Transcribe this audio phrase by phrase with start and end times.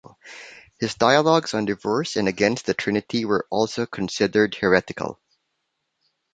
[0.79, 5.19] His dialogues on divorce and against the Trinity were also considered heretical.